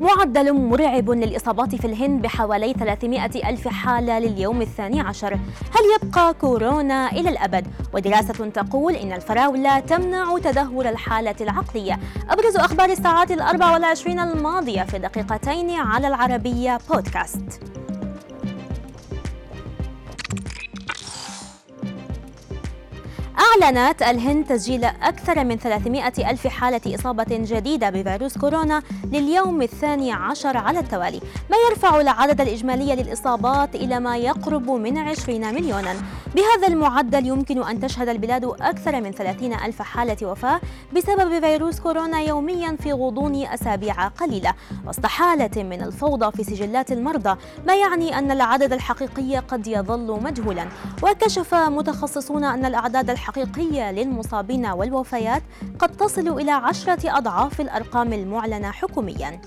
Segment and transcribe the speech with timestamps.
[0.00, 5.34] معدل مرعب للإصابات في الهند بحوالي 300 ألف حالة لليوم الثاني عشر.
[5.34, 11.98] هل يبقى كورونا إلى الأبد؟ ودراسة تقول إن الفراولة تمنع تدهور الحالة العقلية.
[12.30, 17.69] أبرز أخبار الساعات الأربع والعشرين الماضية في دقيقتين على العربية بودكاست
[23.62, 28.82] أعلنت الهند تسجيل أكثر من 300 ألف حالة إصابة جديدة بفيروس كورونا
[29.12, 31.20] لليوم الثاني عشر على التوالي.
[31.50, 35.94] ما يرفع العدد الإجمالي للإصابات إلى ما يقرب من 20 مليونا.
[36.34, 40.60] بهذا المعدل يمكن أن تشهد البلاد أكثر من 30 ألف حالة وفاة
[40.96, 44.54] بسبب فيروس كورونا يوميا في غضون أسابيع قليلة.
[44.86, 50.68] وسط حالة من الفوضى في سجلات المرضى ما يعني أن العدد الحقيقي قد يظل مجهولا.
[51.02, 55.42] وكشف متخصصون أن الأعداد الحقيقية للمصابين والوفيات
[55.78, 59.40] قد تصل إلى عشرة أضعاف الأرقام المعلنة حكومياً.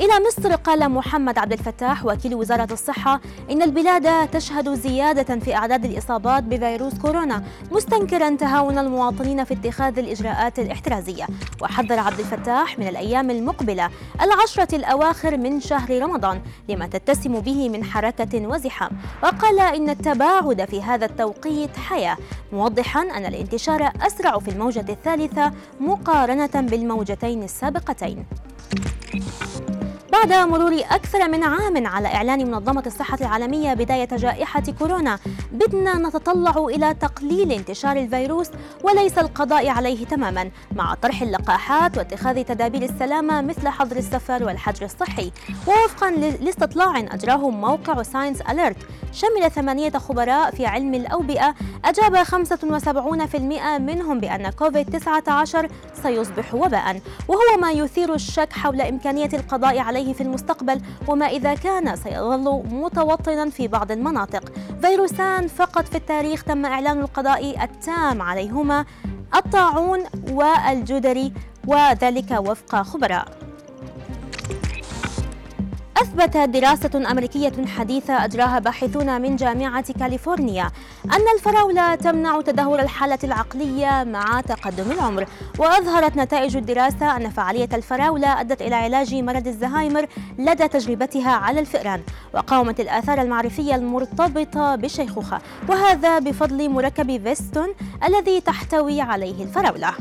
[0.00, 5.84] إلى مصر قال محمد عبد الفتاح وكيل وزارة الصحة إن البلاد تشهد زيادة في أعداد
[5.84, 11.26] الإصابات بفيروس كورونا مستنكرا تهاون المواطنين في اتخاذ الإجراءات الاحترازية.
[11.62, 13.90] وحذر عبد الفتاح من الأيام المقبلة
[14.22, 18.90] العشرة الأواخر من شهر رمضان لما تتسم به من حركة وزحام.
[19.22, 22.16] وقال إن التباعد في هذا التوقيت حياة
[22.52, 28.24] موضحا أن الانتشار أسرع في الموجة الثالثة مقارنة بالموجتين السابقتين.
[30.14, 35.18] بعد مرور أكثر من عام على إعلان منظمة الصحة العالمية بداية جائحة كورونا
[35.52, 38.50] بدنا نتطلع إلى تقليل انتشار الفيروس
[38.82, 45.32] وليس القضاء عليه تماما مع طرح اللقاحات واتخاذ تدابير السلامة مثل حظر السفر والحجر الصحي.
[45.66, 48.76] ووفقا لاستطلاع أجراه موقع ساينس أليرت
[49.12, 55.68] شمل ثمانية خبراء في علم الأوبئة أجاب 75% منهم بأن كوفيد 19
[56.02, 57.00] سيصبح وباء.
[57.28, 63.50] وهو ما يثير الشك حول إمكانية القضاء عليه في المستقبل وما إذا كان سيظل متوطنا
[63.50, 64.52] في بعض المناطق.
[64.82, 68.84] فيروسان فقط في التاريخ تم إعلان القضاء التام عليهما
[69.36, 71.32] الطاعون والجدري
[71.66, 73.43] وذلك وفق خبراء.
[75.96, 80.70] أثبتت دراسة أمريكية حديثة أجراها باحثون من جامعة كاليفورنيا
[81.04, 85.26] أن الفراولة تمنع تدهور الحالة العقلية مع تقدم العمر
[85.58, 90.06] وأظهرت نتائج الدراسة أن فعالية الفراولة أدت إلى علاج مرض الزهايمر
[90.38, 92.00] لدى تجربتها على الفئران
[92.34, 95.38] وقاومت الآثار المعرفية المرتبطة بالشيخوخة
[95.68, 97.68] وهذا بفضل مركب فيستون
[98.04, 99.94] الذي تحتوي عليه الفراولة.